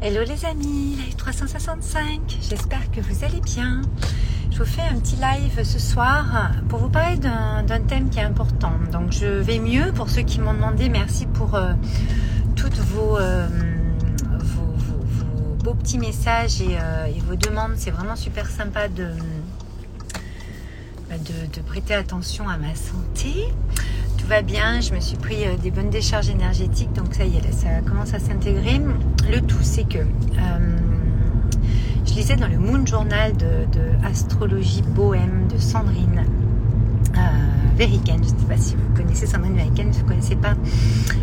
Hello 0.00 0.22
les 0.22 0.44
amis, 0.44 0.94
live 0.94 1.16
365, 1.16 2.20
j'espère 2.48 2.88
que 2.92 3.00
vous 3.00 3.24
allez 3.24 3.40
bien. 3.40 3.82
Je 4.48 4.58
vous 4.58 4.64
fais 4.64 4.82
un 4.82 4.96
petit 5.00 5.16
live 5.16 5.64
ce 5.64 5.80
soir 5.80 6.52
pour 6.68 6.78
vous 6.78 6.88
parler 6.88 7.16
d'un 7.16 7.80
thème 7.80 8.08
qui 8.08 8.20
est 8.20 8.22
important. 8.22 8.70
Donc 8.92 9.10
je 9.10 9.26
vais 9.26 9.58
mieux 9.58 9.90
pour 9.92 10.08
ceux 10.08 10.22
qui 10.22 10.38
m'ont 10.38 10.54
demandé, 10.54 10.88
merci 10.88 11.26
pour 11.26 11.56
euh, 11.56 11.72
toutes 12.54 12.78
euh, 12.78 13.48
vos, 14.38 14.62
vos, 14.76 15.54
beaux 15.64 15.74
petits 15.74 15.98
messages 15.98 16.60
euh, 16.60 17.06
et, 17.06 17.18
vos 17.18 17.34
demandes. 17.34 17.72
C'est 17.74 17.90
vraiment 17.90 18.14
super 18.14 18.48
sympa 18.48 18.86
de, 18.86 19.08
de 21.10 21.60
prêter 21.62 21.94
attention 21.94 22.48
à 22.48 22.56
ma 22.56 22.76
santé 22.76 23.48
va 24.28 24.42
bien, 24.42 24.82
je 24.82 24.92
me 24.92 25.00
suis 25.00 25.16
pris 25.16 25.46
euh, 25.46 25.56
des 25.62 25.70
bonnes 25.70 25.88
décharges 25.88 26.28
énergétiques, 26.28 26.92
donc 26.92 27.14
ça 27.14 27.24
y 27.24 27.38
est, 27.38 27.52
ça 27.52 27.80
commence 27.80 28.12
à 28.12 28.18
s'intégrer. 28.18 28.78
Le 29.32 29.40
tout, 29.40 29.62
c'est 29.62 29.88
que 29.88 29.98
euh, 30.00 30.76
je 32.06 32.12
lisais 32.12 32.36
dans 32.36 32.46
le 32.46 32.58
Moon 32.58 32.84
Journal 32.84 33.34
de, 33.38 33.46
Astrologie 34.06 34.82
Bohème 34.82 35.48
de 35.50 35.58
Sandrine 35.58 36.26
euh, 37.16 37.20
je 37.78 37.84
ne 38.12 38.24
sais 38.24 38.46
pas 38.46 38.56
si 38.58 38.74
vous 38.74 38.94
connaissez 38.94 39.26
Sandrine 39.26 39.54
Veriken, 39.54 39.92
si 39.94 40.00
vous 40.00 40.04
ne 40.04 40.10
connaissez 40.10 40.36
pas, 40.36 40.54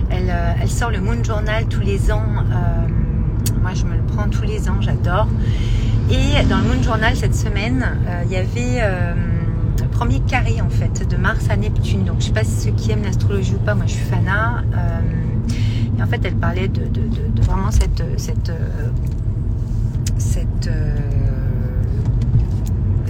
elle, 0.09 0.29
euh, 0.31 0.53
elle, 0.59 0.69
sort 0.69 0.89
le 0.89 0.99
Moon 0.99 1.23
Journal 1.23 1.65
tous 1.67 1.81
les 1.81 2.11
ans. 2.11 2.25
moi, 3.61 3.73
je 3.75 3.85
me 3.85 3.95
le 3.97 4.03
prends 4.03 4.29
tous 4.29 4.43
les 4.43 4.67
ans, 4.67 4.81
j'adore. 4.81 5.27
Et 6.09 6.43
dans 6.49 6.57
le 6.57 6.63
Moon 6.63 6.81
Journal 6.81 7.15
cette 7.15 7.35
semaine, 7.35 7.85
il 8.25 8.31
y 8.31 8.37
avait 8.37 8.81
premier 9.83 10.19
carré 10.21 10.61
en 10.61 10.69
fait 10.69 11.07
de 11.07 11.17
Mars 11.17 11.49
à 11.49 11.57
Neptune. 11.57 12.05
Donc 12.05 12.17
je 12.19 12.25
sais 12.25 12.31
pas 12.31 12.43
si 12.43 12.65
ceux 12.65 12.71
qui 12.71 12.91
aiment 12.91 13.03
l'astrologie 13.03 13.55
ou 13.55 13.59
pas, 13.59 13.75
moi 13.75 13.85
je 13.87 13.93
suis 13.93 14.05
fana. 14.05 14.63
Euh, 14.75 14.99
et 15.97 16.03
en 16.03 16.07
fait 16.07 16.21
elle 16.23 16.35
parlait 16.35 16.67
de, 16.67 16.81
vraiment 17.41 17.71
cette, 17.71 18.03
cette, 18.17 18.51
cet 20.17 20.67
euh, 20.67 20.95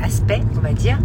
aspect, 0.04 0.42
on 0.56 0.62
va 0.62 0.74
dire, 0.74 1.00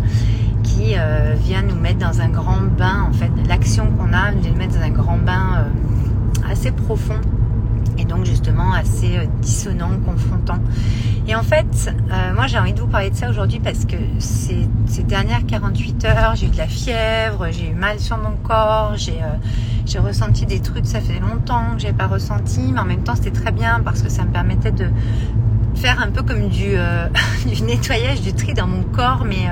qui 0.62 0.94
euh, 0.97 1.34
vient 1.39 1.62
nous 1.62 1.77
mettre 1.77 1.98
dans 1.98 2.20
un 2.20 2.28
grand 2.28 2.61
bain. 2.78 3.08
En 3.08 3.12
fait, 3.12 3.30
l'action 3.48 3.86
qu'on 3.92 4.12
a 4.12 4.30
vient 4.33 4.50
nous 4.50 4.58
mettre 4.58 4.78
dans 4.78 4.84
un 4.84 4.91
grand 4.91 5.19
bain 5.19 5.67
assez 6.50 6.72
profond 6.72 7.20
donc 8.11 8.25
justement 8.25 8.72
assez 8.72 9.28
dissonant, 9.41 9.91
confrontant. 10.05 10.58
Et 11.28 11.34
en 11.36 11.42
fait, 11.44 11.94
euh, 12.11 12.34
moi 12.34 12.48
j'ai 12.48 12.58
envie 12.58 12.72
de 12.72 12.80
vous 12.80 12.89
parler 12.89 13.11
de 13.11 13.14
ça 13.14 13.30
aujourd'hui 13.30 13.61
parce 13.61 13.84
que 13.84 13.97
ces, 14.19 14.67
dernières 15.05 15.47
48 15.47 16.05
heures, 16.06 16.34
j'ai 16.34 16.47
eu 16.47 16.50
de 16.50 16.56
la 16.56 16.67
fièvre, 16.67 17.47
j'ai 17.52 17.70
eu 17.70 17.75
mal 17.75 18.00
sur 18.00 18.19
mon 18.19 18.36
corps, 18.42 18.94
j'ai 18.97 19.19
euh, 19.22 20.00
ressenti 20.00 20.44
des 20.44 20.61
trucs, 20.61 20.86
ça 20.86 21.00
fait 21.00 21.20
longtemps 21.20 21.77
que 21.77 21.83
j'ai 21.83 21.92
pas 21.92 22.08
ressenti, 22.08 22.72
mais 22.72 22.80
en 22.80 22.84
même 22.84 23.05
temps 23.05 23.14
c'était 23.14 23.30
très 23.30 23.52
bien 23.52 23.80
parce 23.84 24.02
que 24.02 24.08
ça 24.08 24.24
me 24.24 24.33
permettait 24.33 24.72
de 24.72 24.86
faire 25.77 26.00
un 26.00 26.11
peu 26.11 26.22
comme 26.22 26.48
du, 26.48 26.72
euh, 26.74 27.06
du 27.47 27.62
nettoyage, 27.62 28.22
du 28.22 28.33
tri 28.33 28.52
dans 28.52 28.67
mon 28.67 28.83
corps, 28.83 29.24
mais 29.24 29.48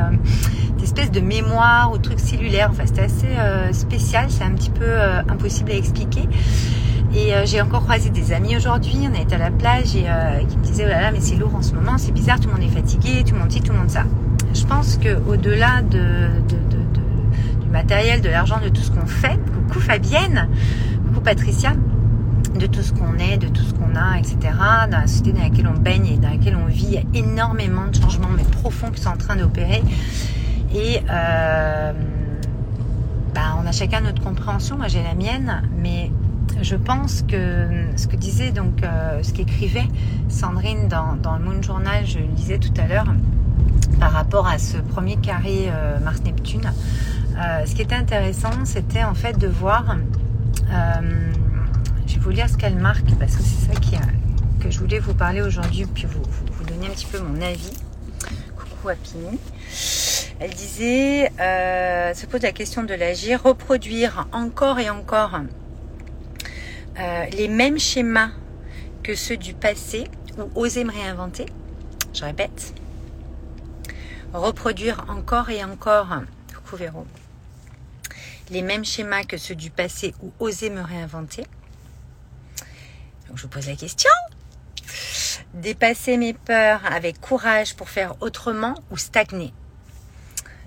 d'espèces 0.78 1.12
de 1.12 1.20
mémoire 1.20 1.93
ou 1.93 1.98
trucs 1.98 2.20
cellulaires. 2.20 2.70
Enfin 2.72 2.84
c'était 2.87 3.03
assez 3.03 3.72
spécial, 3.72 4.27
c'est 4.31 4.45
un 4.45 4.53
petit 4.53 4.70
peu 4.70 4.98
impossible 5.28 5.70
à 5.70 5.75
expliquer. 5.75 6.28
Et 7.14 7.34
euh, 7.34 7.47
j'ai 7.47 7.61
encore 7.61 7.83
croisé 7.84 8.11
des 8.11 8.33
amis 8.33 8.56
aujourd'hui, 8.56 9.09
on 9.11 9.14
été 9.14 9.34
à 9.34 9.39
la 9.39 9.51
plage 9.51 9.97
et 9.97 10.05
euh, 10.09 10.45
qui 10.45 10.59
me 10.59 10.62
disaient 10.62 10.84
oh 10.87 10.91
là 10.91 11.01
là 11.01 11.11
mais 11.11 11.20
c'est 11.20 11.37
lourd 11.37 11.55
en 11.55 11.62
ce 11.62 11.75
moment, 11.75 11.97
c'est 11.97 12.12
bizarre, 12.12 12.39
tout 12.39 12.48
le 12.48 12.55
monde 12.55 12.62
est 12.62 12.75
fatigué, 12.75 13.25
tout 13.25 13.34
le 13.34 13.41
monde 13.41 13.48
dit, 13.48 13.62
tout 13.62 13.73
le 13.73 13.78
monde 13.78 13.91
ça. 13.91 14.05
Je 14.53 14.65
pense 14.65 14.98
que 14.98 15.17
au-delà 15.27 15.83
de, 15.83 16.28
du 17.62 17.69
matériel, 17.70 18.20
de 18.20 18.28
l'argent, 18.28 18.61
de 18.62 18.69
tout 18.69 18.83
ce 18.83 18.91
qu'on 18.91 19.06
fait, 19.06 19.39
coucou 19.67 19.81
Fabienne, 19.81 20.48
coucou 21.06 21.20
Patricia, 21.20 21.73
de 22.59 22.67
tout 22.67 22.83
ce 22.83 22.92
qu'on 22.92 23.15
est, 23.19 23.39
de 23.39 23.48
tout 23.48 23.62
ce 23.62 23.72
qu'on 23.72 23.95
a, 23.95 24.19
etc. 24.19 24.37
Dans 24.91 24.98
la 24.98 25.06
société 25.06 25.33
dans 25.33 25.43
laquelle 25.43 25.69
on 25.69 25.78
baigne 25.78 26.06
et 26.06 26.17
dans 26.17 26.31
laquelle 26.31 26.56
on 26.56 26.67
vit, 26.67 26.87
il 26.89 26.95
y 26.95 26.98
a 26.98 27.03
énormément 27.15 27.87
de 27.87 27.95
changements 27.95 28.28
mais 28.37 28.43
profonds 28.43 28.91
qui 28.91 29.00
sont 29.00 29.11
en 29.11 29.17
train 29.17 29.37
d'opérer. 29.37 29.83
Et 30.75 31.00
euh, 31.11 31.93
bah, 33.34 33.56
on 33.62 33.66
a 33.66 33.72
chacun 33.72 34.00
notre 34.00 34.22
compréhension, 34.22 34.77
moi 34.77 34.88
j'ai 34.88 35.03
la 35.03 35.15
mienne, 35.15 35.62
mais 35.77 36.10
je 36.61 36.77
pense 36.77 37.23
que 37.23 37.69
ce 37.97 38.07
que 38.07 38.17
disait 38.17 38.51
donc, 38.51 38.83
euh, 38.83 39.23
ce 39.23 39.33
qu'écrivait 39.33 39.87
Sandrine 40.29 40.89
dans, 40.89 41.37
le 41.37 41.45
Moon 41.45 41.63
Journal, 41.63 42.05
je 42.07 42.19
le 42.19 42.27
disais 42.27 42.59
tout 42.59 42.73
à 42.79 42.87
l'heure, 42.87 43.07
par 44.01 44.13
rapport 44.13 44.47
à 44.47 44.59
ce 44.59 44.79
premier 44.79 45.17
carré 45.17 45.69
euh, 45.69 45.99
Mars-Neptune, 46.01 46.73
euh, 47.37 47.65
ce 47.65 47.75
qui 47.75 47.83
était 47.83 47.95
intéressant, 47.95 48.65
c'était 48.65 49.05
en 49.05 49.15
fait 49.15 49.39
de 49.39 49.47
voir, 49.47 49.97
je 52.07 52.15
vais 52.15 52.21
vous 52.21 52.31
lire 52.31 52.49
ce 52.49 52.57
qu'elle 52.57 52.77
marque 52.77 53.15
parce 53.19 53.37
que 53.37 53.43
c'est 53.43 53.73
ça 53.73 53.81
qui 53.81 53.97
que 54.61 54.71
je 54.73 54.81
voulais 54.81 54.99
vous 54.99 55.15
parler 55.15 55.41
aujourd'hui, 55.41 55.87
puis 55.87 56.07
vous, 56.07 56.23
vous, 56.53 56.65
donner 56.65 56.89
un 56.89 56.91
petit 56.91 57.07
peu 57.07 57.21
mon 57.21 57.41
avis. 57.41 57.71
Coucou 58.57 58.89
Apini. 58.89 59.39
Elle 60.41 60.51
disait, 60.51 61.31
se 61.39 62.27
pose 62.27 62.43
la 62.43 62.51
question 62.51 62.83
de 62.83 62.93
l'agir, 62.95 63.41
reproduire 63.45 64.27
encore 64.33 64.81
et 64.81 64.91
encore 64.91 65.39
euh, 66.98 67.26
les 67.26 67.48
mêmes 67.48 67.78
schémas 67.78 68.31
que 69.03 69.14
ceux 69.14 69.36
du 69.36 69.54
passé 69.54 70.04
ou 70.36 70.50
oser 70.60 70.84
me 70.84 70.92
réinventer. 70.92 71.47
Je 72.12 72.25
répète. 72.25 72.75
Reproduire 74.32 75.04
encore 75.09 75.48
et 75.50 75.62
encore, 75.64 76.09
coucou 76.54 76.76
Véro, 76.76 77.06
les 78.50 78.62
mêmes 78.62 78.84
schémas 78.84 79.25
que 79.25 79.36
ceux 79.36 79.54
du 79.54 79.70
passé 79.70 80.14
ou 80.22 80.32
oser 80.38 80.70
me 80.70 80.82
réinventer. 80.82 81.47
Donc 83.28 83.36
je 83.36 83.42
vous 83.42 83.48
pose 83.48 83.66
la 83.66 83.76
question. 83.76 84.10
Dépasser 85.54 86.16
mes 86.16 86.34
peurs 86.34 86.80
avec 86.84 87.20
courage 87.20 87.75
pour 87.76 87.88
faire 87.88 88.15
autrement 88.20 88.75
ou 88.91 88.97
stagner? 88.97 89.53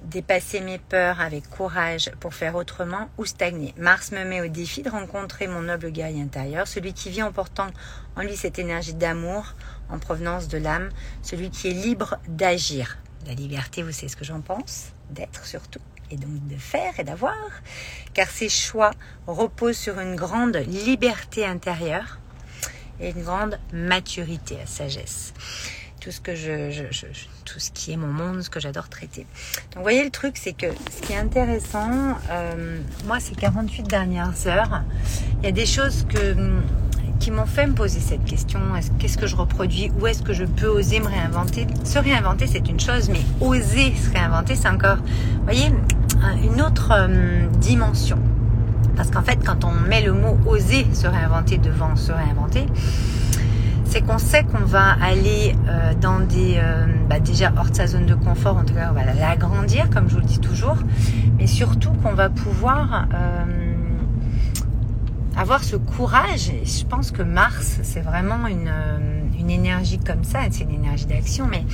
Dépasser 0.03 0.61
mes 0.61 0.79
peurs 0.79 1.21
avec 1.21 1.49
courage 1.49 2.11
pour 2.19 2.33
faire 2.33 2.55
autrement 2.55 3.09
ou 3.17 3.25
stagner. 3.25 3.73
Mars 3.77 4.11
me 4.11 4.23
met 4.23 4.41
au 4.41 4.47
défi 4.47 4.81
de 4.81 4.89
rencontrer 4.89 5.47
mon 5.47 5.61
noble 5.61 5.91
guerrier 5.91 6.21
intérieur, 6.21 6.67
celui 6.67 6.93
qui 6.93 7.09
vit 7.09 7.23
en 7.23 7.31
portant 7.31 7.67
en 8.15 8.21
lui 8.21 8.35
cette 8.35 8.59
énergie 8.59 8.93
d'amour 8.93 9.55
en 9.89 9.99
provenance 9.99 10.47
de 10.47 10.57
l'âme, 10.57 10.89
celui 11.21 11.49
qui 11.49 11.69
est 11.69 11.73
libre 11.73 12.17
d'agir. 12.27 12.97
La 13.27 13.33
liberté, 13.33 13.83
vous 13.83 13.91
savez 13.91 14.07
ce 14.07 14.15
que 14.15 14.25
j'en 14.25 14.41
pense? 14.41 14.87
D'être 15.11 15.45
surtout, 15.45 15.81
et 16.09 16.17
donc 16.17 16.47
de 16.47 16.57
faire 16.57 16.99
et 16.99 17.03
d'avoir, 17.03 17.37
car 18.13 18.27
ces 18.27 18.49
choix 18.49 18.91
reposent 19.27 19.77
sur 19.77 19.99
une 19.99 20.15
grande 20.15 20.55
liberté 20.55 21.45
intérieure 21.45 22.19
et 22.99 23.11
une 23.11 23.23
grande 23.23 23.59
maturité, 23.73 24.59
à 24.61 24.65
sagesse 24.65 25.33
tout 26.01 26.09
ce 26.09 26.19
que 26.19 26.35
je, 26.35 26.81
tout 27.45 27.59
ce 27.59 27.69
qui 27.71 27.91
est 27.91 27.97
mon 27.97 28.07
monde, 28.07 28.41
ce 28.41 28.49
que 28.49 28.59
j'adore 28.59 28.89
traiter. 28.89 29.21
Donc 29.21 29.77
vous 29.77 29.81
voyez 29.83 30.03
le 30.03 30.09
truc, 30.09 30.35
c'est 30.35 30.53
que 30.53 30.65
ce 30.91 31.01
qui 31.05 31.13
est 31.13 31.17
intéressant, 31.17 32.17
euh, 32.31 32.79
moi 33.05 33.19
ces 33.19 33.35
48 33.35 33.83
dernières 33.83 34.47
heures, 34.47 34.81
il 35.39 35.45
y 35.45 35.47
a 35.47 35.51
des 35.51 35.67
choses 35.67 36.05
que 36.09 36.35
qui 37.19 37.29
m'ont 37.29 37.45
fait 37.45 37.67
me 37.67 37.73
poser 37.73 37.99
cette 37.99 38.25
question. 38.25 38.59
Qu'est-ce 38.97 39.19
que 39.19 39.27
je 39.27 39.35
reproduis? 39.35 39.91
Où 40.01 40.07
est-ce 40.07 40.23
que 40.23 40.33
je 40.33 40.43
peux 40.43 40.65
oser 40.65 40.99
me 40.99 41.05
réinventer? 41.05 41.67
Se 41.83 41.99
réinventer, 41.99 42.47
c'est 42.47 42.67
une 42.67 42.79
chose, 42.79 43.09
mais 43.09 43.21
oser 43.39 43.93
se 43.95 44.11
réinventer, 44.11 44.55
c'est 44.55 44.69
encore, 44.69 44.97
vous 44.97 45.43
voyez, 45.43 45.71
une 46.43 46.61
autre 46.63 46.89
euh, 46.93 47.45
dimension. 47.59 48.17
Parce 48.95 49.11
qu'en 49.11 49.21
fait, 49.21 49.37
quand 49.45 49.63
on 49.65 49.71
met 49.71 50.01
le 50.01 50.13
mot 50.13 50.35
oser 50.47 50.87
se 50.95 51.05
réinventer 51.05 51.59
devant 51.59 51.95
se 51.95 52.11
réinventer, 52.11 52.65
c'est 53.91 54.01
qu'on 54.01 54.19
sait 54.19 54.45
qu'on 54.45 54.63
va 54.63 54.95
aller 55.03 55.53
euh, 55.67 55.93
dans 55.99 56.21
des 56.21 56.55
euh, 56.57 56.85
bah, 57.09 57.19
déjà 57.19 57.51
hors 57.57 57.69
de 57.69 57.75
sa 57.75 57.87
zone 57.87 58.05
de 58.05 58.15
confort, 58.15 58.55
en 58.55 58.63
tout 58.63 58.73
cas 58.73 58.89
on 58.89 58.93
va 58.93 59.03
l'agrandir 59.03 59.89
comme 59.89 60.07
je 60.07 60.13
vous 60.13 60.21
le 60.21 60.25
dis 60.25 60.39
toujours, 60.39 60.77
mais 61.37 61.45
surtout 61.45 61.91
qu'on 62.01 62.13
va 62.13 62.29
pouvoir 62.29 63.09
euh, 63.13 63.73
avoir 65.35 65.61
ce 65.65 65.75
courage. 65.75 66.51
Et 66.51 66.65
je 66.65 66.85
pense 66.85 67.11
que 67.11 67.21
Mars 67.21 67.81
c'est 67.83 67.99
vraiment 67.99 68.47
une, 68.47 68.71
une 69.37 69.49
énergie 69.49 69.99
comme 69.99 70.23
ça, 70.23 70.39
c'est 70.51 70.63
une 70.63 70.71
énergie 70.71 71.05
d'action, 71.05 71.45
mais 71.51 71.65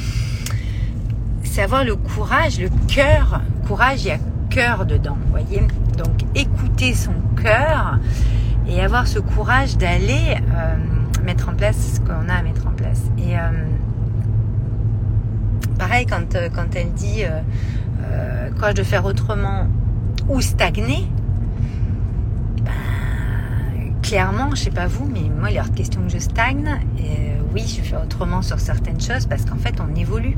c'est 1.44 1.62
avoir 1.62 1.84
le 1.84 1.96
courage, 1.96 2.60
le 2.60 2.70
cœur. 2.88 3.42
Courage, 3.68 4.06
il 4.06 4.08
y 4.08 4.12
a 4.12 4.18
cœur 4.50 4.88
dedans, 4.88 5.18
vous 5.24 5.30
voyez. 5.30 5.62
Donc 6.00 6.24
écouter 6.34 6.96
son 6.96 7.14
cœur 7.40 8.00
et 8.68 8.82
avoir 8.82 9.06
ce 9.06 9.20
courage 9.20 9.78
d'aller 9.78 10.36
mettre 11.28 11.50
en 11.50 11.56
place 11.56 11.96
ce 11.96 12.00
qu'on 12.00 12.30
a 12.30 12.36
à 12.36 12.42
mettre 12.42 12.66
en 12.68 12.72
place. 12.72 13.02
Et 13.18 13.38
euh, 13.38 13.42
pareil, 15.78 16.06
quand, 16.06 16.36
euh, 16.36 16.48
quand 16.54 16.74
elle 16.74 16.94
dit 16.94 17.26
euh, 17.26 18.50
quoi 18.58 18.72
de 18.72 18.82
faire 18.82 19.04
autrement 19.04 19.68
ou 20.30 20.40
stagner, 20.40 21.06
clairement, 24.08 24.50
je 24.56 24.64
sais 24.64 24.72
pas 24.72 24.88
vous, 24.88 25.06
mais 25.06 25.30
moi, 25.38 25.52
il 25.52 25.58
est 25.58 25.60
hors 25.60 25.70
de 25.70 25.76
question 25.76 26.02
que 26.02 26.10
je 26.10 26.20
stagne. 26.20 26.80
Et, 26.98 27.34
oui, 27.54 27.66
je 27.68 27.82
fais 27.82 27.96
autrement 27.96 28.42
sur 28.42 28.60
certaines 28.60 29.02
choses 29.02 29.26
parce 29.26 29.44
qu'en 29.44 29.58
fait, 29.58 29.76
on 29.82 29.96
évolue. 29.96 30.36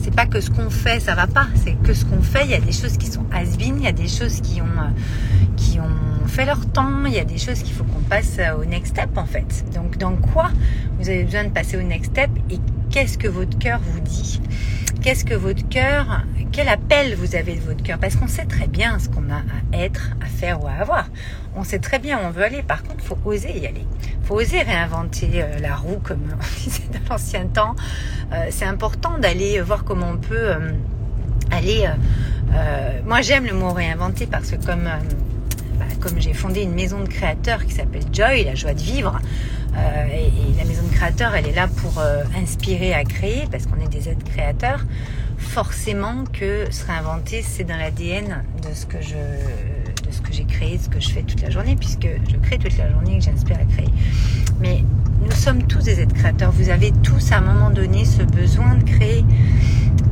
C'est 0.00 0.14
pas 0.14 0.26
que 0.26 0.40
ce 0.40 0.50
qu'on 0.50 0.70
fait, 0.70 1.00
ça 1.00 1.14
va 1.14 1.26
pas. 1.26 1.46
C'est 1.54 1.74
que 1.82 1.94
ce 1.94 2.04
qu'on 2.04 2.20
fait, 2.20 2.44
il 2.44 2.50
y 2.50 2.54
a 2.54 2.60
des 2.60 2.72
choses 2.72 2.96
qui 2.96 3.06
sont 3.06 3.24
has 3.32 3.44
il 3.58 3.82
y 3.82 3.86
a 3.86 3.92
des 3.92 4.08
choses 4.08 4.40
qui 4.40 4.60
ont, 4.60 4.64
euh, 4.64 4.90
qui 5.56 5.80
ont 5.80 6.26
fait 6.26 6.44
leur 6.44 6.66
temps, 6.66 7.04
il 7.06 7.14
y 7.14 7.18
a 7.18 7.24
des 7.24 7.38
choses 7.38 7.62
qu'il 7.62 7.72
faut 7.74 7.84
qu'on 7.84 8.00
passe 8.00 8.38
au 8.58 8.64
next 8.64 8.94
step 8.94 9.16
en 9.16 9.26
fait. 9.26 9.64
Donc, 9.74 9.96
dans 9.96 10.16
quoi 10.16 10.50
vous 10.98 11.08
avez 11.08 11.24
besoin 11.24 11.44
de 11.44 11.50
passer 11.50 11.76
au 11.76 11.82
next 11.82 12.10
step 12.10 12.30
et 12.50 12.58
qu'est-ce 12.90 13.18
que 13.18 13.28
votre 13.28 13.58
cœur 13.58 13.80
vous 13.82 14.00
dit? 14.00 14.40
Qu'est-ce 15.02 15.24
que 15.24 15.34
votre 15.34 15.66
cœur, 15.68 16.22
quel 16.50 16.68
appel 16.68 17.14
vous 17.14 17.36
avez 17.36 17.54
de 17.54 17.60
votre 17.60 17.82
cœur? 17.82 17.98
Parce 17.98 18.16
qu'on 18.16 18.26
sait 18.26 18.46
très 18.46 18.66
bien 18.66 18.98
ce 18.98 19.08
qu'on 19.08 19.30
a 19.30 19.42
à 19.72 19.84
être, 19.84 20.10
à 20.20 20.26
faire 20.26 20.62
ou 20.62 20.66
à 20.66 20.72
avoir. 20.72 21.08
On 21.54 21.64
sait 21.64 21.78
très 21.78 21.98
bien 21.98 22.18
où 22.18 22.26
on 22.26 22.30
veut 22.30 22.42
aller. 22.42 22.62
Par 22.62 22.82
contre, 22.82 23.04
faut 23.04 23.18
oser 23.24 23.56
y 23.56 23.66
aller. 23.66 23.86
Faut 24.24 24.34
oser 24.34 24.62
réinventer 24.62 25.30
euh, 25.34 25.58
la 25.60 25.76
roue, 25.76 26.00
comme 26.02 26.22
on 26.32 26.64
disait 26.64 26.82
dans 26.92 27.14
l'ancien 27.14 27.46
temps. 27.46 27.76
Euh, 28.32 28.46
c'est 28.50 28.64
important 28.64 29.18
d'aller 29.18 29.60
voir 29.60 29.84
comment 29.84 30.10
on 30.10 30.16
peut 30.16 30.50
euh, 30.50 30.72
aller. 31.50 31.88
moi, 33.06 33.20
j'aime 33.22 33.44
le 33.46 33.54
mot 33.54 33.70
réinventer 33.70 34.26
parce 34.26 34.50
que 34.50 34.56
comme 34.56 34.88
bah, 35.78 35.84
comme 36.00 36.20
j'ai 36.20 36.34
fondé 36.34 36.62
une 36.62 36.74
maison 36.74 37.00
de 37.00 37.08
créateurs 37.08 37.64
qui 37.64 37.72
s'appelle 37.72 38.02
Joy, 38.12 38.44
la 38.44 38.54
joie 38.54 38.74
de 38.74 38.80
vivre, 38.80 39.20
euh, 39.78 40.06
et, 40.12 40.58
la 40.58 40.64
maison 40.64 40.82
de 40.82 40.92
créateurs, 40.92 41.34
elle 41.34 41.46
est 41.46 41.54
là 41.54 41.68
pour 41.68 41.98
euh, 41.98 42.22
inspirer 42.36 42.94
à 42.94 43.04
créer, 43.04 43.44
parce 43.50 43.66
qu'on 43.66 43.80
est 43.80 43.88
des 43.88 44.08
êtres 44.08 44.24
créateurs. 44.24 44.84
Forcément 45.38 46.24
que 46.32 46.70
se 46.70 46.84
réinventer, 46.84 47.42
c'est 47.42 47.64
dans 47.64 47.76
l'ADN 47.76 48.42
de 48.62 48.74
ce 48.74 48.86
que 48.86 49.00
je 49.00 49.14
de 49.14 50.12
ce 50.12 50.20
que 50.22 50.32
j'ai 50.32 50.44
créé, 50.44 50.78
de 50.78 50.82
ce 50.82 50.88
que 50.88 51.00
je 51.00 51.10
fais 51.10 51.22
toute 51.22 51.42
la 51.42 51.50
journée, 51.50 51.76
puisque 51.76 52.08
je 52.30 52.36
crée 52.36 52.58
toute 52.58 52.76
la 52.78 52.90
journée 52.90 53.16
et 53.16 53.18
que 53.18 53.24
j'inspire 53.24 53.58
à 53.58 53.64
créer. 53.64 53.90
Mais 54.60 54.82
nous 55.22 55.32
sommes 55.32 55.64
tous 55.64 55.84
des 55.84 56.00
êtres 56.00 56.14
créateurs. 56.14 56.50
Vous 56.50 56.70
avez 56.70 56.92
tous 57.02 57.30
à 57.32 57.38
un 57.38 57.40
moment 57.42 57.70
donné 57.70 58.04
ce 58.04 58.22
besoin 58.22 58.74
de 58.76 58.84
créer. 58.84 59.24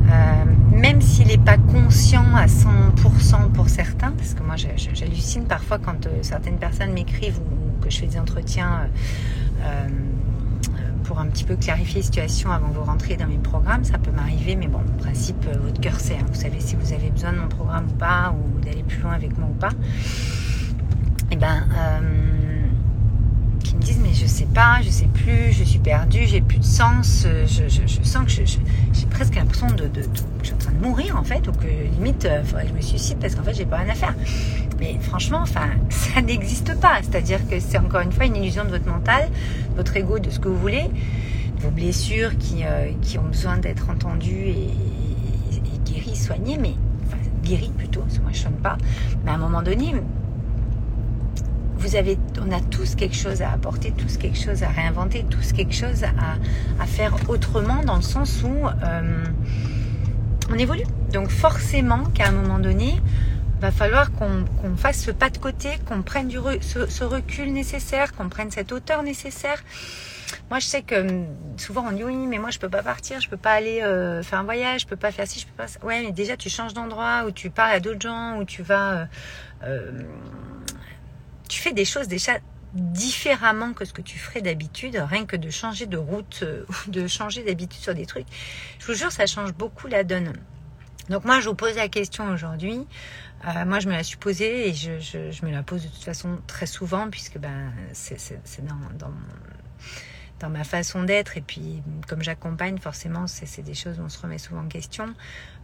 Euh, 0.09 0.43
même 0.71 1.01
s'il 1.01 1.27
n'est 1.27 1.37
pas 1.37 1.57
conscient 1.57 2.35
à 2.35 2.45
100% 2.45 3.51
pour 3.51 3.67
certains, 3.67 4.11
parce 4.11 4.33
que 4.33 4.43
moi 4.43 4.55
j'hallucine 4.55 5.43
parfois 5.45 5.79
quand 5.79 6.07
certaines 6.21 6.57
personnes 6.57 6.93
m'écrivent 6.93 7.39
ou 7.39 7.83
que 7.83 7.89
je 7.89 7.99
fais 7.99 8.07
des 8.07 8.19
entretiens 8.19 8.87
pour 11.07 11.19
un 11.19 11.27
petit 11.27 11.45
peu 11.45 11.55
clarifier 11.55 12.01
la 12.01 12.05
situation 12.05 12.51
avant 12.51 12.67
que 12.67 12.75
vous 12.75 12.83
rentriez 12.83 13.15
dans 13.15 13.27
mes 13.27 13.37
programmes. 13.37 13.83
Ça 13.85 13.97
peut 13.97 14.11
m'arriver, 14.11 14.55
mais 14.55 14.67
bon, 14.67 14.79
en 14.79 15.01
principe, 15.01 15.45
euh, 15.47 15.57
votre 15.57 15.79
cœur 15.79 15.99
sait. 15.99 16.17
Hein. 16.19 16.25
Vous 16.27 16.39
savez 16.39 16.59
si 16.59 16.75
vous 16.75 16.91
avez 16.91 17.09
besoin 17.09 17.31
de 17.31 17.37
mon 17.37 17.47
programme 17.47 17.85
ou 17.89 17.93
pas, 17.93 18.33
ou 18.33 18.59
d'aller 18.59 18.83
plus 18.83 18.99
loin 18.99 19.13
avec 19.13 19.37
moi 19.37 19.47
ou 19.49 19.53
pas. 19.53 19.69
Et 19.69 21.33
eh 21.33 21.35
ben, 21.37 21.63
euh, 21.77 22.65
qui 23.63 23.75
me 23.75 23.81
disent 23.81 23.99
mais 24.01 24.13
je 24.13 24.25
sais 24.25 24.47
pas, 24.53 24.81
je 24.81 24.89
sais 24.89 25.07
plus, 25.07 25.51
je 25.51 25.63
suis 25.63 25.79
perdue, 25.79 26.25
j'ai 26.25 26.41
plus 26.41 26.59
de 26.59 26.63
sens, 26.63 27.25
je, 27.25 28.03
sens 28.03 28.25
que 28.25 28.31
j'ai 28.31 29.05
presque 29.07 29.35
l'impression 29.35 29.67
de, 29.67 29.87
de, 29.87 30.03
je 30.41 30.45
suis 30.45 30.53
en 30.53 30.57
train 30.57 30.71
de 30.71 30.81
mourir 30.81 31.17
en 31.17 31.23
fait, 31.23 31.45
ou 31.49 31.51
que 31.51 31.67
limite, 31.67 32.29
faudrait 32.45 32.63
que 32.63 32.69
je 32.69 32.73
me 32.75 32.81
suicide 32.81 33.17
parce 33.19 33.35
qu'en 33.35 33.43
fait 33.43 33.55
j'ai 33.55 33.65
pas 33.65 33.77
rien 33.79 33.91
à 33.91 33.95
faire. 33.95 34.15
Mais 34.79 34.97
franchement, 35.01 35.39
enfin, 35.41 35.69
ça 35.89 36.21
n'existe 36.21 36.79
pas. 36.79 36.99
C'est-à-dire 37.01 37.47
que 37.47 37.59
c'est 37.59 37.77
encore 37.77 38.01
une 38.01 38.11
fois 38.11 38.25
une 38.25 38.35
illusion 38.35 38.63
de 38.65 38.69
votre 38.69 38.87
mental, 38.87 39.29
votre 39.75 39.95
ego, 39.97 40.19
de 40.19 40.29
ce 40.29 40.39
que 40.39 40.47
vous 40.47 40.59
voulez, 40.59 40.89
vos 41.59 41.71
blessures 41.71 42.37
qui, 42.37 42.63
euh, 42.63 42.91
qui 43.01 43.17
ont 43.17 43.23
besoin 43.23 43.57
d'être 43.57 43.89
entendues 43.89 44.49
et, 44.49 44.69
guéries, 45.85 46.15
soignées, 46.15 46.57
mais 46.57 46.75
enfin, 47.05 47.17
guéries 47.43 47.71
plutôt, 47.77 48.01
parce 48.01 48.17
que 48.17 48.23
moi 48.23 48.31
je 48.33 48.47
ne 48.47 48.53
pas. 48.53 48.77
Mais 49.23 49.31
à 49.31 49.35
un 49.35 49.37
moment 49.37 49.61
donné, 49.61 49.93
vous 51.77 51.95
avez, 51.95 52.17
on 52.45 52.51
a 52.51 52.59
tous 52.59 52.95
quelque 52.95 53.15
chose 53.15 53.41
à 53.41 53.51
apporter, 53.51 53.91
tous 53.91 54.17
quelque 54.17 54.37
chose 54.37 54.63
à 54.63 54.67
réinventer, 54.67 55.25
tous 55.29 55.53
quelque 55.53 55.73
chose 55.73 56.03
à, 56.03 56.85
faire 56.85 57.13
autrement 57.29 57.83
dans 57.83 57.95
le 57.95 58.01
sens 58.01 58.43
où 58.43 58.67
euh, 58.67 59.23
on 60.51 60.55
évolue. 60.55 60.85
Donc 61.13 61.29
forcément 61.29 62.03
qu'à 62.13 62.27
un 62.27 62.31
moment 62.31 62.59
donné, 62.59 62.95
va 63.59 63.71
falloir 63.71 64.11
qu'on 64.11 64.77
fasse 64.77 65.01
ce 65.03 65.11
pas 65.11 65.29
de 65.29 65.37
côté, 65.37 65.69
qu'on 65.85 66.03
prenne 66.03 66.27
du 66.27 66.37
ce, 66.61 67.03
recul 67.03 67.51
nécessaire, 67.51 68.13
qu'on 68.13 68.29
prenne 68.29 68.51
cette 68.51 68.71
hauteur 68.71 69.03
nécessaire. 69.03 69.63
Moi, 70.49 70.59
je 70.59 70.65
sais 70.65 70.81
que 70.81 70.95
hum, 70.95 71.25
souvent 71.57 71.85
on 71.87 71.91
dit 71.91 72.03
oui, 72.03 72.15
mais 72.15 72.37
moi 72.37 72.51
je 72.51 72.59
peux 72.59 72.69
pas 72.69 72.83
partir, 72.83 73.19
je 73.21 73.29
peux 73.29 73.37
pas 73.37 73.53
aller 73.53 73.81
euh, 73.81 74.21
faire 74.23 74.39
un 74.39 74.43
voyage, 74.43 74.81
je 74.81 74.87
peux 74.87 74.97
pas 74.97 75.11
faire 75.11 75.27
ci, 75.27 75.39
je 75.39 75.47
peux 75.47 75.53
pas. 75.53 75.67
Ouais, 75.85 76.03
mais 76.03 76.11
déjà 76.11 76.37
tu 76.37 76.49
changes 76.49 76.73
d'endroit, 76.73 77.23
ou 77.25 77.31
tu 77.31 77.49
parles 77.49 77.71
à 77.71 77.79
d'autres 77.79 78.01
gens, 78.01 78.37
ou 78.37 78.43
tu 78.43 78.61
vas, 78.61 78.93
euh, 78.93 79.05
euh, 79.63 80.03
tu 81.49 81.61
fais 81.61 81.73
des 81.73 81.85
choses 81.85 82.07
déjà 82.07 82.33
différemment 82.73 83.73
que 83.73 83.85
ce 83.85 83.93
que 83.93 84.01
tu 84.01 84.19
ferais 84.19 84.41
d'habitude, 84.41 85.01
rien 85.09 85.25
que 85.25 85.37
de 85.37 85.49
changer 85.49 85.85
de 85.85 85.97
route 85.97 86.43
ou 86.67 86.73
de 86.91 87.07
changer 87.07 87.43
d'habitude 87.43 87.81
sur 87.81 87.95
des 87.95 88.05
trucs. 88.05 88.27
Je 88.79 88.85
vous 88.85 88.93
jure, 88.93 89.11
ça 89.11 89.25
change 89.25 89.53
beaucoup 89.53 89.87
la 89.87 90.03
donne. 90.03 90.33
Donc 91.09 91.23
moi, 91.23 91.39
je 91.39 91.47
vous 91.47 91.55
pose 91.55 91.75
la 91.75 91.87
question 91.87 92.29
aujourd'hui. 92.29 92.85
Euh, 93.45 93.65
moi, 93.65 93.79
je 93.79 93.87
me 93.87 93.93
la 93.93 94.03
suis 94.03 94.17
posée 94.17 94.69
et 94.69 94.73
je, 94.73 95.45
me 95.45 95.51
la 95.51 95.63
pose 95.63 95.83
de 95.83 95.87
toute 95.87 96.03
façon 96.03 96.39
très 96.47 96.65
souvent 96.65 97.09
puisque 97.09 97.37
ben, 97.37 97.71
c'est 97.93 98.41
dans, 100.39 100.49
ma 100.49 100.63
façon 100.63 101.03
d'être. 101.03 101.37
Et 101.37 101.41
puis, 101.41 101.81
comme 102.07 102.23
j'accompagne, 102.23 102.77
forcément, 102.79 103.27
c'est 103.27 103.61
des 103.61 103.75
choses 103.75 103.99
où 103.99 104.03
on 104.03 104.09
se 104.09 104.19
remet 104.19 104.37
souvent 104.37 104.61
en 104.61 104.67
question. 104.67 105.13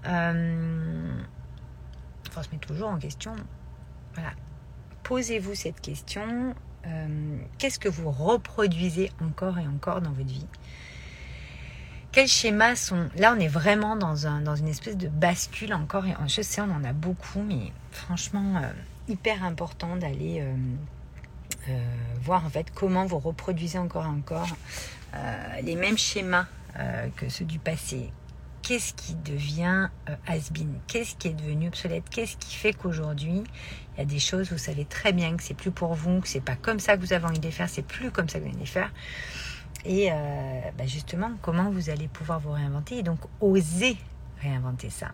Euh, 0.05 1.21
enfin, 2.27 2.41
on 2.41 2.43
se 2.43 2.49
met 2.51 2.59
toujours 2.59 2.89
en 2.89 2.99
question. 2.99 3.35
Voilà. 4.13 4.31
Posez-vous 5.03 5.55
cette 5.55 5.81
question. 5.81 6.55
Euh, 6.85 7.37
qu'est-ce 7.57 7.79
que 7.79 7.89
vous 7.89 8.11
reproduisez 8.11 9.11
encore 9.21 9.57
et 9.57 9.67
encore 9.67 10.01
dans 10.01 10.11
votre 10.11 10.29
vie? 10.29 10.47
Quels 12.13 12.27
schémas 12.27 12.75
sont... 12.75 13.09
Là, 13.17 13.33
on 13.35 13.39
est 13.39 13.47
vraiment 13.47 13.95
dans, 13.97 14.27
un, 14.27 14.39
dans 14.39 14.55
une 14.55 14.69
espèce 14.69 14.95
de 14.95 15.07
bascule 15.07 15.73
encore. 15.73 16.05
Et 16.05 16.13
je 16.27 16.41
sais, 16.41 16.61
on 16.61 16.71
en 16.71 16.83
a 16.83 16.93
beaucoup, 16.93 17.41
mais 17.41 17.73
franchement, 17.91 18.57
euh, 18.57 18.71
hyper 19.07 19.43
important 19.43 19.97
d'aller 19.97 20.39
euh, 20.39 20.53
euh, 21.69 21.79
voir 22.21 22.45
en 22.45 22.49
fait 22.49 22.67
comment 22.73 23.05
vous 23.05 23.19
reproduisez 23.19 23.79
encore 23.79 24.05
et 24.05 24.07
encore 24.07 24.55
les 25.61 25.75
mêmes 25.75 25.97
schémas 25.97 26.47
que 27.17 27.29
ceux 27.29 27.45
du 27.45 27.59
passé. 27.59 28.11
Qu'est-ce 28.63 28.95
qui 28.95 29.13
devient 29.13 29.89
has-been 30.25 30.73
Qu'est-ce 30.87 31.15
qui 31.15 31.27
est 31.27 31.33
devenu 31.33 31.67
obsolète? 31.67 32.09
Qu'est-ce 32.09 32.35
qui 32.37 32.55
fait 32.55 32.73
qu'aujourd'hui, 32.73 33.43
il 33.93 33.99
y 33.99 34.01
a 34.01 34.05
des 34.05 34.17
choses, 34.17 34.51
vous 34.51 34.57
savez 34.57 34.85
très 34.85 35.13
bien 35.13 35.37
que 35.37 35.43
c'est 35.43 35.53
plus 35.53 35.69
pour 35.69 35.93
vous, 35.93 36.19
que 36.21 36.27
c'est 36.27 36.41
pas 36.41 36.55
comme 36.55 36.79
ça 36.79 36.97
que 36.97 37.01
vous 37.01 37.13
avez 37.13 37.25
envie 37.25 37.37
de 37.37 37.45
les 37.45 37.51
faire, 37.51 37.69
c'est 37.69 37.85
plus 37.85 38.09
comme 38.09 38.27
ça 38.27 38.39
que 38.39 38.45
vous 38.45 38.49
allez 38.49 38.59
les 38.59 38.65
faire 38.65 38.89
et 39.85 40.11
euh, 40.11 40.15
bah, 40.77 40.85
justement 40.85 41.31
comment 41.41 41.69
vous 41.69 41.89
allez 41.89 42.07
pouvoir 42.07 42.39
vous 42.39 42.51
réinventer 42.51 42.99
et 42.99 43.03
donc 43.03 43.19
oser 43.41 43.97
réinventer 44.41 44.89
ça? 44.89 45.11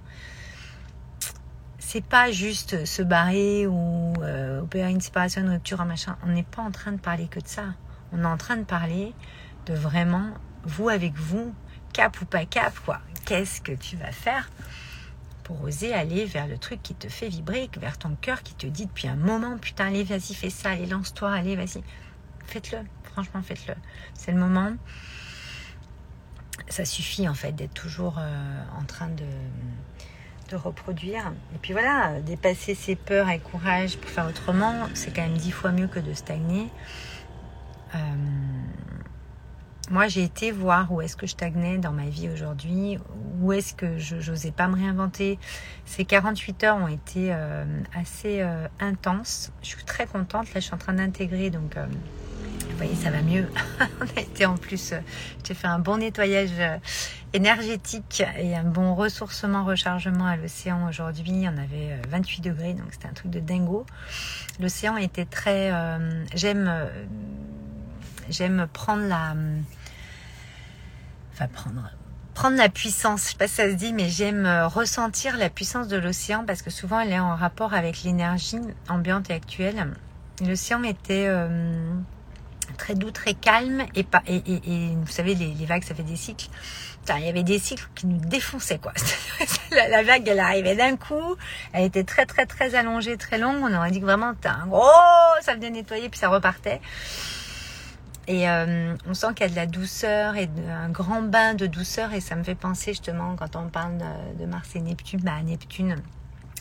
C'est 1.77 2.03
pas 2.03 2.31
juste 2.31 2.85
se 2.85 3.01
barrer 3.01 3.65
ou 3.65 4.13
euh, 4.21 4.61
opérer 4.61 4.91
une 4.91 5.01
séparation, 5.01 5.41
une 5.41 5.49
rupture, 5.49 5.81
un 5.81 5.85
machin. 5.85 6.17
On 6.23 6.27
n'est 6.27 6.43
pas 6.43 6.61
en 6.61 6.71
train 6.71 6.91
de 6.91 6.99
parler 6.99 7.27
que 7.27 7.39
de 7.39 7.47
ça. 7.47 7.63
On 8.11 8.21
est 8.21 8.27
en 8.27 8.37
train 8.37 8.57
de 8.57 8.63
parler 8.63 9.13
de 9.65 9.73
vraiment 9.73 10.31
vous 10.65 10.89
avec 10.89 11.15
vous, 11.15 11.53
cap 11.93 12.19
ou 12.21 12.25
pas 12.25 12.45
cap, 12.45 12.73
quoi. 12.85 12.99
Qu'est-ce 13.25 13.61
que 13.61 13.71
tu 13.71 13.95
vas 13.95 14.11
faire 14.11 14.49
pour 15.43 15.63
oser 15.63 15.93
aller 15.95 16.25
vers 16.25 16.47
le 16.47 16.59
truc 16.59 16.83
qui 16.83 16.93
te 16.93 17.09
fait 17.09 17.27
vibrer, 17.27 17.71
vers 17.79 17.97
ton 17.97 18.15
cœur 18.21 18.43
qui 18.43 18.53
te 18.53 18.67
dit 18.67 18.85
depuis 18.85 19.07
un 19.07 19.15
moment, 19.15 19.57
putain, 19.57 19.87
allez, 19.87 20.03
vas-y, 20.03 20.35
fais 20.35 20.51
ça, 20.51 20.69
allez, 20.71 20.85
lance-toi, 20.85 21.31
allez, 21.31 21.55
vas-y. 21.55 21.81
Faites-le 22.45 22.79
franchement, 23.23 23.41
faites-le. 23.41 23.73
C'est 24.13 24.31
le 24.31 24.39
moment. 24.39 24.73
Ça 26.69 26.85
suffit 26.85 27.27
en 27.27 27.33
fait 27.33 27.51
d'être 27.51 27.73
toujours 27.73 28.17
euh, 28.19 28.63
en 28.79 28.85
train 28.85 29.09
de, 29.09 29.25
reproduire. 30.55 31.31
Et 31.53 31.59
puis 31.59 31.73
voilà, 31.73 32.21
dépasser 32.21 32.73
ses 32.73 32.95
peurs 32.95 33.29
et 33.29 33.37
courage 33.37 33.97
pour 33.97 34.09
faire 34.09 34.27
autrement, 34.27 34.87
c'est 34.95 35.13
quand 35.13 35.21
même 35.21 35.37
dix 35.37 35.51
fois 35.51 35.71
mieux 35.71 35.87
que 35.87 35.99
de 35.99 36.11
stagner. 36.13 36.69
Euh, 37.93 37.97
moi, 39.91 40.07
j'ai 40.07 40.23
été 40.23 40.51
voir 40.51 40.91
où 40.91 41.01
est-ce 41.01 41.15
que 41.15 41.27
je 41.27 41.33
stagnais 41.33 41.77
dans 41.77 41.91
ma 41.91 42.07
vie 42.07 42.29
aujourd'hui, 42.29 42.97
où 43.39 43.53
est-ce 43.53 43.75
que 43.75 43.99
je 43.99 44.15
n'osais 44.15 44.49
pas 44.49 44.67
me 44.67 44.75
réinventer. 44.75 45.37
Ces 45.85 46.03
48 46.03 46.63
heures 46.63 46.77
ont 46.77 46.87
été 46.87 47.31
euh, 47.31 47.65
assez 47.95 48.43
intenses. 48.79 49.51
Je 49.61 49.67
suis 49.67 49.83
très 49.83 50.07
contente. 50.07 50.47
Là, 50.55 50.61
je 50.61 50.65
suis 50.65 50.73
en 50.73 50.79
train 50.79 50.93
d'intégrer 50.93 51.51
donc 51.51 51.75
voyez, 52.79 52.95
ça 52.95 53.11
va 53.11 53.21
mieux. 53.21 53.45
on 54.01 54.17
a 54.17 54.21
été 54.21 54.45
en 54.45 54.55
plus, 54.55 54.93
euh, 54.93 54.99
j'ai 55.45 55.53
fait 55.53 55.67
un 55.67 55.79
bon 55.79 55.97
nettoyage 55.97 56.51
euh, 56.59 56.77
énergétique 57.33 58.23
et 58.37 58.55
un 58.55 58.63
bon 58.63 58.95
ressourcement, 58.95 59.65
rechargement 59.65 60.25
à 60.25 60.37
l'océan 60.37 60.87
aujourd'hui. 60.87 61.45
On 61.45 61.57
avait 61.57 61.99
28 62.09 62.39
euh, 62.39 62.51
degrés, 62.51 62.73
donc 62.73 62.87
c'était 62.91 63.07
un 63.07 63.13
truc 63.13 63.31
de 63.31 63.39
dingo. 63.39 63.85
L'océan 64.59 64.97
était 64.97 65.25
très... 65.25 65.71
j'aime 66.35 66.71
j'aime 68.29 68.67
prendre 68.71 69.03
la... 69.03 69.35
Enfin, 71.33 71.47
prendre 71.47 71.81
prendre 72.33 72.55
la 72.55 72.69
puissance, 72.69 73.23
je 73.23 73.29
sais 73.31 73.37
pas 73.37 73.49
si 73.49 73.55
ça 73.55 73.69
se 73.69 73.75
dit, 73.75 73.91
mais 73.91 74.07
j'aime 74.07 74.47
ressentir 74.67 75.35
la 75.35 75.49
puissance 75.49 75.89
de 75.89 75.97
l'océan 75.97 76.45
parce 76.45 76.61
que 76.61 76.69
souvent 76.69 77.01
elle 77.01 77.11
est 77.11 77.19
en 77.19 77.35
rapport 77.35 77.73
avec 77.73 78.03
l'énergie 78.03 78.59
ambiante 78.87 79.29
et 79.29 79.33
actuelle. 79.33 79.87
L'océan 80.41 80.83
était 80.83 81.27
très 82.79 82.95
doux, 82.95 83.11
très 83.11 83.35
calme. 83.35 83.85
Et, 83.93 84.03
pas, 84.03 84.23
et, 84.25 84.41
vous 84.95 85.11
savez, 85.11 85.35
les, 85.35 85.65
vagues, 85.65 85.83
ça 85.83 85.93
fait 85.93 86.03
des 86.03 86.15
cycles. 86.15 86.47
il 87.15 87.25
y 87.25 87.29
avait 87.29 87.43
des 87.43 87.59
cycles 87.59 87.87
qui 87.93 88.07
nous 88.07 88.17
défonçaient, 88.17 88.79
quoi. 88.79 88.93
la, 89.71 90.01
vague, 90.01 90.27
elle 90.27 90.39
arrivait 90.39 90.75
d'un 90.75 90.95
coup. 90.95 91.35
Elle 91.73 91.83
était 91.83 92.03
très, 92.03 92.25
très, 92.25 92.47
très 92.47 92.73
allongée, 92.73 93.17
très 93.17 93.37
longue. 93.37 93.57
On 93.61 93.73
aurait 93.75 93.91
dit 93.91 93.99
que 93.99 94.05
vraiment, 94.05 94.33
un 94.43 94.67
gros, 94.67 94.81
ça 95.41 95.53
venait 95.53 95.69
nettoyer, 95.69 96.09
puis 96.09 96.19
ça 96.19 96.29
repartait. 96.29 96.81
Et 98.27 98.47
euh, 98.47 98.95
on 99.07 99.13
sent 99.13 99.27
qu'il 99.35 99.47
y 99.47 99.49
a 99.49 99.51
de 99.51 99.55
la 99.55 99.65
douceur 99.65 100.35
et 100.35 100.47
un 100.69 100.89
grand 100.89 101.23
bain 101.23 101.53
de 101.55 101.65
douceur. 101.65 102.13
Et 102.13 102.21
ça 102.21 102.35
me 102.35 102.43
fait 102.43 102.55
penser 102.55 102.91
justement, 102.91 103.35
quand 103.35 103.55
on 103.55 103.69
parle 103.69 103.97
de, 104.39 104.45
Mars 104.45 104.75
et 104.75 104.79
Neptune, 104.79 105.19
bah, 105.21 105.33
à 105.39 105.43
Neptune, 105.43 105.95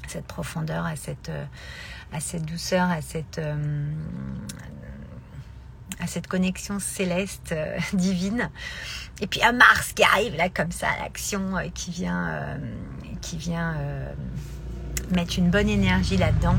cette 0.08 0.26
profondeur, 0.26 0.84
à 0.84 0.96
cette, 0.96 1.28
euh, 1.28 1.44
à 2.12 2.20
cette 2.20 2.44
douceur, 2.46 2.90
à 2.90 3.02
cette, 3.02 3.38
euh, 3.38 3.90
à 6.00 6.07
cette 6.07 6.26
connexion 6.26 6.78
céleste, 6.78 7.54
divine. 7.92 8.50
Et 9.21 9.26
puis 9.26 9.42
à 9.42 9.52
Mars 9.52 9.92
qui 9.92 10.02
arrive 10.04 10.37
là 10.37 10.49
comme 10.49 10.73
ça, 10.73 10.88
l'action 11.00 11.54
qui 11.75 11.90
vient, 11.90 12.59
qui 13.21 13.37
vient 13.37 13.76
mettre 15.14 15.38
une 15.38 15.50
bonne 15.50 15.68
énergie 15.68 16.16
là-dedans, 16.16 16.57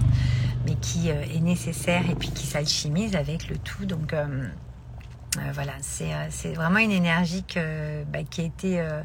mais 0.65 0.75
qui 0.75 1.09
est 1.09 1.39
nécessaire 1.39 2.09
et 2.09 2.15
puis 2.15 2.31
qui 2.31 2.45
s'alchimise 2.45 3.15
avec 3.15 3.47
le 3.47 3.57
tout. 3.57 3.85
Donc 3.85 4.13
euh, 5.37 5.51
voilà, 5.53 5.73
euh, 5.73 6.27
c'est 6.29 6.53
vraiment 6.53 6.79
une 6.79 6.91
énergie 6.91 7.43
bah, 8.11 8.23
qui 8.29 8.41
a 8.41 8.43
été 8.43 8.79
euh, 8.79 9.01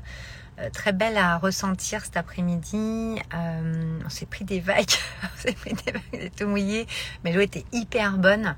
très 0.73 0.93
belle 0.93 1.17
à 1.17 1.37
ressentir 1.39 2.05
cet 2.05 2.17
après-midi. 2.17 3.19
on 3.33 4.09
s'est 4.09 4.27
pris 4.27 4.45
des 4.45 4.61
vagues, 4.61 4.85
on 5.23 5.41
s'est 5.41 5.53
pris 5.53 5.73
des 5.73 5.93
vagues, 5.93 6.31
tout 6.37 6.47
mouillé, 6.47 6.87
mais 7.25 7.33
l'eau 7.33 7.41
était 7.41 7.65
hyper 7.73 8.19
bonne. 8.19 8.55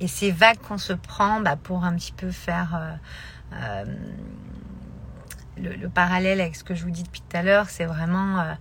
Et 0.00 0.08
ces 0.08 0.30
vagues 0.30 0.58
qu'on 0.58 0.78
se 0.78 0.92
prend 0.92 1.40
bah, 1.40 1.56
pour 1.56 1.84
un 1.84 1.94
petit 1.94 2.12
peu 2.12 2.30
faire 2.30 2.98
le, 5.56 5.88
parallèle 5.88 6.40
avec 6.40 6.56
ce 6.56 6.64
que 6.64 6.74
je 6.74 6.84
vous 6.84 6.90
dis 6.90 7.02
depuis 7.02 7.20
tout 7.20 7.36
à 7.36 7.42
l'heure, 7.42 7.68
c'est 7.68 7.84
vraiment 7.84 8.56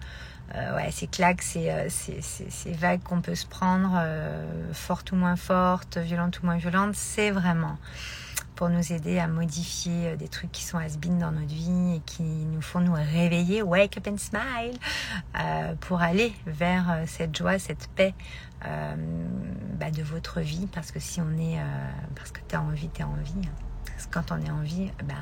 ouais, 0.53 0.91
ces 0.91 1.07
claques, 1.07 1.41
ces, 1.41 1.71
ces 1.89 2.71
vagues 2.73 3.01
qu'on 3.03 3.21
peut 3.21 3.35
se 3.35 3.47
prendre, 3.47 3.99
fortes 4.73 5.11
ou 5.11 5.15
moins 5.15 5.37
fortes, 5.37 5.97
violentes 5.97 6.41
ou 6.41 6.45
moins 6.45 6.57
violentes, 6.57 6.95
c'est 6.95 7.31
vraiment 7.31 7.77
pour 8.59 8.67
nous 8.67 8.91
aider 8.91 9.19
à 9.19 9.27
modifier 9.29 10.09
euh, 10.09 10.15
des 10.17 10.27
trucs 10.27 10.51
qui 10.51 10.65
sont 10.65 10.77
has 10.77 10.97
dans 10.97 11.31
notre 11.31 11.47
vie 11.47 11.95
et 11.95 12.01
qui 12.01 12.23
nous 12.23 12.61
font 12.61 12.81
nous 12.81 12.91
réveiller, 12.91 13.61
wake 13.61 13.97
up 13.97 14.07
and 14.07 14.17
smile, 14.17 14.77
euh, 15.39 15.75
pour 15.79 16.01
aller 16.01 16.33
vers 16.45 16.91
euh, 16.91 17.03
cette 17.07 17.37
joie, 17.37 17.57
cette 17.57 17.87
paix 17.95 18.13
bah, 18.61 19.91
de 19.91 20.03
votre 20.03 20.41
vie. 20.41 20.67
Parce 20.73 20.91
que 20.91 20.99
si 20.99 21.21
on 21.21 21.31
est, 21.37 21.57
parce 22.17 22.33
que 22.33 22.41
tu 22.49 22.53
as 22.57 22.61
envie, 22.61 22.89
tu 22.89 23.01
as 23.01 23.07
envie. 23.07 23.47
Parce 23.85 24.07
que 24.07 24.11
quand 24.11 24.33
on 24.33 24.41
est 24.45 24.51
en 24.51 24.59
vie, 24.59 24.91
bah, 25.05 25.15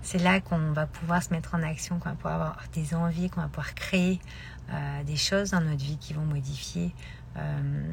c'est 0.00 0.22
là 0.22 0.40
qu'on 0.40 0.72
va 0.72 0.86
pouvoir 0.86 1.22
se 1.22 1.34
mettre 1.34 1.54
en 1.54 1.62
action, 1.62 1.98
qu'on 1.98 2.08
va 2.08 2.14
pouvoir 2.14 2.34
avoir 2.34 2.62
des 2.72 2.94
envies, 2.94 3.28
qu'on 3.28 3.42
va 3.42 3.48
pouvoir 3.48 3.74
créer 3.74 4.20
des 5.04 5.16
choses 5.16 5.50
dans 5.50 5.60
notre 5.60 5.84
vie 5.84 5.98
qui 5.98 6.14
vont 6.14 6.24
modifier 6.24 6.94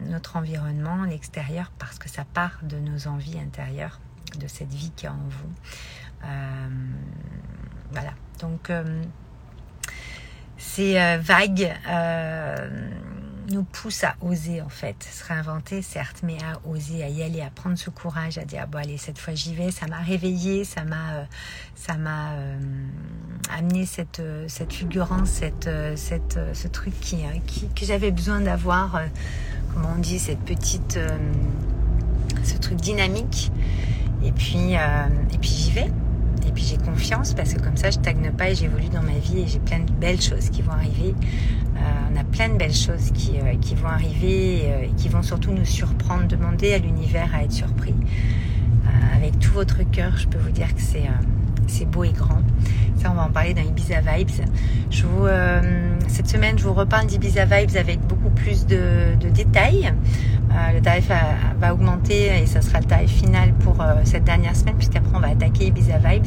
notre 0.08 0.38
environnement, 0.38 1.04
l'extérieur, 1.04 1.74
parce 1.78 2.00
que 2.00 2.08
ça 2.08 2.24
part 2.24 2.60
de 2.63 2.78
nos 2.78 3.10
envies 3.10 3.38
intérieures 3.38 4.00
de 4.38 4.47
cette 4.47 4.73
vie 4.73 4.91
qui 4.95 5.05
est 5.05 5.09
en 5.09 5.15
vous. 5.29 5.53
Euh, 6.23 6.69
voilà, 7.91 8.11
donc 8.39 8.69
euh, 8.69 9.03
ces 10.57 11.00
euh, 11.00 11.17
vagues 11.19 11.73
nous 13.50 13.63
poussent 13.63 14.05
à 14.05 14.15
oser 14.21 14.61
en 14.61 14.69
fait, 14.69 15.03
se 15.03 15.25
réinventer 15.25 15.81
certes, 15.81 16.21
mais 16.23 16.38
à 16.41 16.65
oser, 16.69 17.03
à 17.03 17.09
y 17.09 17.21
aller, 17.21 17.41
à 17.41 17.50
prendre 17.50 17.77
ce 17.77 17.89
courage, 17.89 18.38
à 18.38 18.45
dire 18.45 18.65
bon 18.67 18.77
allez 18.77 18.97
cette 18.97 19.17
fois 19.17 19.33
j'y 19.33 19.53
vais, 19.55 19.71
ça 19.71 19.88
m'a 19.88 19.97
réveillé, 19.97 20.63
ça 20.63 20.85
m'a, 20.85 21.25
ça 21.75 21.95
m'a 21.95 22.35
amené 23.50 23.85
cette 23.85 24.21
cette 24.47 24.71
fulgurance, 24.71 25.29
cette, 25.29 25.69
cette 25.97 26.39
ce 26.53 26.67
truc 26.69 26.97
qui, 27.01 27.25
qui 27.45 27.67
que 27.69 27.85
j'avais 27.85 28.11
besoin 28.11 28.39
d'avoir, 28.39 29.01
comment 29.73 29.95
on 29.97 30.00
dit, 30.00 30.19
cette 30.19 30.45
petite 30.45 30.97
ce 32.43 32.57
truc 32.57 32.77
dynamique 32.77 33.51
et 34.24 34.32
puis, 34.32 34.75
euh, 34.75 35.08
puis 35.40 35.50
j'y 35.50 35.72
vais. 35.72 35.92
Et 36.48 36.51
puis 36.51 36.63
j'ai 36.63 36.78
confiance 36.78 37.34
parce 37.34 37.54
que 37.54 37.62
comme 37.62 37.78
ça 37.78 37.92
je 37.92 37.96
stagne 37.96 38.32
pas 38.32 38.50
et 38.50 38.56
j'évolue 38.56 38.90
dans 38.90 39.04
ma 39.04 39.18
vie 39.20 39.42
et 39.42 39.48
j'ai 39.48 39.60
plein 39.60 39.80
de 39.80 39.92
belles 39.92 40.22
choses 40.22 40.50
qui 40.50 40.62
vont 40.63 40.72
arriver. 40.72 41.13
Euh, 41.75 41.80
on 42.12 42.20
a 42.20 42.24
plein 42.24 42.50
de 42.50 42.56
belles 42.56 42.74
choses 42.74 43.12
qui, 43.13 43.34
euh, 43.40 43.56
qui 43.62 43.75
vont 43.75 43.88
arriver 43.88 44.66
et 44.84 44.92
qui 44.98 45.08
vont 45.08 45.22
surtout 45.22 45.51
nous 45.51 45.66
surprendre. 45.66 46.28
Demander 46.28 46.74
à 46.74 46.78
l'univers 46.80 47.30
à 47.34 47.44
être 47.44 47.51
surpris. 47.51 47.96
avec 49.16 49.38
tout 49.40 49.51
votre 49.54 49.84
cœur, 49.92 50.18
je 50.18 50.28
peux 50.28 50.40
vous 50.40 50.51
dire 50.51 50.74
que 50.74 50.82
c'est 50.82 51.86
beau 51.86 52.04
et 52.04 52.12
grand. 52.12 52.42
Ça, 52.98 53.12
on 53.12 53.16
va 53.16 53.25
en 53.25 53.32
parler 53.32 53.54
dans 53.54 53.62
Ibiza 53.62 54.01
Vibes. 54.01 54.30
Cette 56.08 56.28
semaine, 56.28 56.58
je 56.58 56.63
vous 56.63 56.74
reparle 56.74 57.06
d'Ibiza 57.06 57.46
Vibes 57.46 57.78
avec 57.78 58.00
beaucoup 58.01 58.30
plus 58.30 58.66
de 58.66 59.16
détails. 59.34 59.94
Euh, 60.51 60.74
le 60.74 60.81
tarif 60.81 61.10
va 61.60 61.74
augmenter 61.74 62.41
et 62.41 62.46
ça 62.46 62.62
sera 62.62 62.79
le 62.79 62.86
tarif 62.86 63.12
final 63.12 63.53
pour 63.53 63.79
euh, 63.79 63.93
cette 64.03 64.25
dernière 64.25 64.55
semaine 64.55 64.75
puisqu'après 64.75 65.12
on 65.15 65.20
va 65.20 65.29
attaquer 65.29 65.67
Ibiza 65.67 65.98
Vibes. 65.98 66.25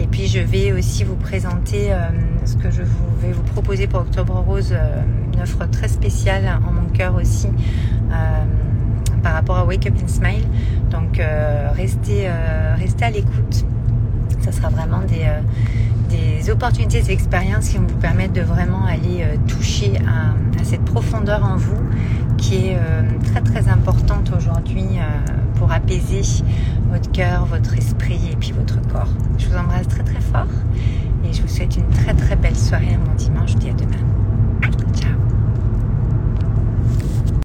Et 0.00 0.06
puis 0.06 0.26
je 0.26 0.40
vais 0.40 0.72
aussi 0.72 1.04
vous 1.04 1.16
présenter 1.16 1.92
euh, 1.92 2.08
ce 2.44 2.56
que 2.56 2.70
je 2.70 2.82
vais 2.82 3.32
vous 3.32 3.42
proposer 3.42 3.86
pour 3.86 4.00
Octobre 4.00 4.34
Rose, 4.46 4.74
une 5.32 5.40
offre 5.40 5.66
très 5.70 5.88
spéciale 5.88 6.44
en 6.66 6.72
mon 6.72 6.88
cœur 6.88 7.14
aussi 7.14 7.48
par 9.22 9.34
rapport 9.34 9.58
à 9.58 9.64
Wake 9.64 9.86
Up 9.86 9.94
and 10.02 10.08
Smile. 10.08 10.46
Donc 10.90 11.20
restez, 11.74 12.28
à 12.28 13.10
l'écoute. 13.10 13.64
Ça 14.40 14.52
sera 14.52 14.68
vraiment 14.68 15.00
des 15.00 15.26
des 16.08 16.50
opportunités, 16.50 17.02
des 17.02 17.12
expériences 17.12 17.68
qui 17.68 17.76
vont 17.76 17.86
vous 17.86 17.98
permettre 17.98 18.32
de 18.32 18.40
vraiment 18.40 18.84
aller 18.84 19.24
toucher 19.46 19.92
à, 19.98 20.34
cette 20.64 20.84
profondeur 20.84 21.44
en 21.44 21.56
vous 21.56 21.80
qui 22.40 22.68
est 22.68 22.76
euh, 22.76 23.02
très 23.24 23.42
très 23.42 23.68
importante 23.68 24.32
aujourd'hui 24.36 24.86
euh, 24.98 25.32
pour 25.56 25.70
apaiser 25.70 26.22
votre 26.90 27.10
cœur, 27.12 27.44
votre 27.44 27.74
esprit 27.76 28.20
et 28.32 28.36
puis 28.36 28.52
votre 28.52 28.80
corps. 28.88 29.12
Je 29.38 29.46
vous 29.46 29.56
embrasse 29.56 29.86
très 29.88 30.02
très 30.02 30.20
fort 30.20 30.48
et 31.24 31.32
je 31.32 31.42
vous 31.42 31.48
souhaite 31.48 31.76
une 31.76 31.88
très 31.88 32.14
très 32.14 32.36
belle 32.36 32.56
soirée 32.56 32.94
un 32.94 32.98
bon 32.98 33.14
dimanche. 33.14 33.50
Je 33.50 33.54
vous 33.54 33.60
dis 33.60 33.68
à 33.68 33.74
demain. 33.74 34.19